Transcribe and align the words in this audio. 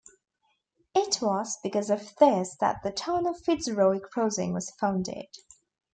It 0.95 1.19
was 1.21 1.59
because 1.61 1.91
of 1.91 2.15
this 2.15 2.55
that 2.55 2.81
the 2.81 2.91
town 2.91 3.27
of 3.27 3.39
Fitzroy 3.39 3.99
Crossing 3.99 4.51
was 4.51 4.71
founded. 4.71 5.27